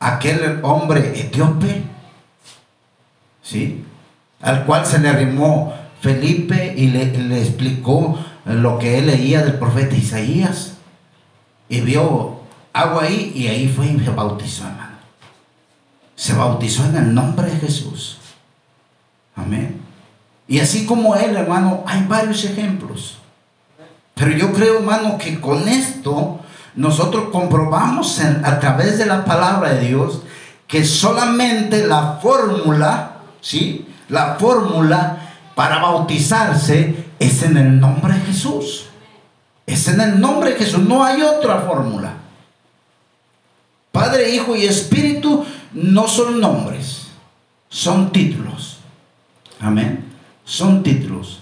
[0.00, 1.82] Aquel hombre etíope,
[3.42, 3.84] ¿sí?
[4.40, 9.58] Al cual se le arrimó Felipe y le, le explicó lo que él leía del
[9.58, 10.78] profeta Isaías.
[11.68, 12.40] Y vio
[12.72, 14.96] agua ahí y ahí fue y se bautizó, hermano.
[16.16, 18.20] Se bautizó en el nombre de Jesús.
[19.36, 19.82] Amén.
[20.48, 23.17] Y así como él, hermano, hay varios ejemplos.
[24.18, 26.40] Pero yo creo, hermano, que con esto
[26.74, 30.22] nosotros comprobamos a través de la palabra de Dios
[30.66, 33.86] que solamente la fórmula, ¿sí?
[34.08, 38.86] La fórmula para bautizarse es en el nombre de Jesús.
[39.66, 42.14] Es en el nombre de Jesús, no hay otra fórmula.
[43.92, 47.08] Padre, Hijo y Espíritu no son nombres,
[47.68, 48.78] son títulos.
[49.60, 50.04] Amén.
[50.44, 51.40] Son títulos.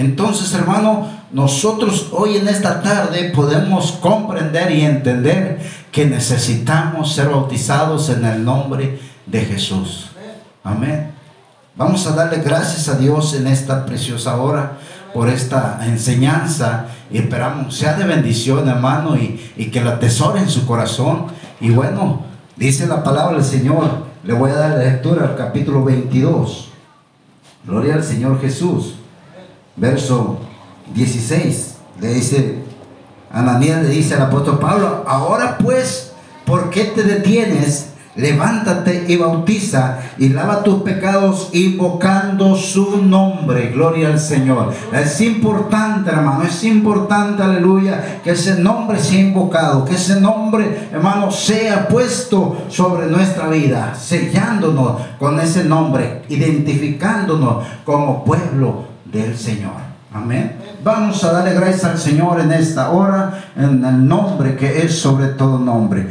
[0.00, 5.60] Entonces, hermano, nosotros hoy en esta tarde podemos comprender y entender
[5.92, 10.12] que necesitamos ser bautizados en el nombre de Jesús.
[10.64, 11.10] Amén.
[11.76, 14.78] Vamos a darle gracias a Dios en esta preciosa hora
[15.12, 20.48] por esta enseñanza y esperamos sea de bendición, hermano, y, y que la atesore en
[20.48, 21.26] su corazón.
[21.60, 22.22] Y bueno,
[22.56, 24.08] dice la palabra del Señor.
[24.24, 26.70] Le voy a dar lectura al capítulo 22.
[27.66, 28.94] Gloria al Señor Jesús.
[29.76, 30.38] Verso
[30.94, 32.58] 16, le dice,
[33.32, 36.12] Ananías le dice al apóstol Pablo, ahora pues,
[36.44, 37.86] ¿por qué te detienes?
[38.16, 43.70] Levántate y bautiza y lava tus pecados invocando su nombre.
[43.70, 44.74] Gloria al Señor.
[44.92, 51.30] Es importante, hermano, es importante, aleluya, que ese nombre sea invocado, que ese nombre, hermano,
[51.30, 59.90] sea puesto sobre nuestra vida, sellándonos con ese nombre, identificándonos como pueblo del Señor.
[60.12, 60.56] Amén.
[60.82, 65.28] Vamos a darle gracias al Señor en esta hora, en el nombre que es sobre
[65.28, 66.08] todo nombre.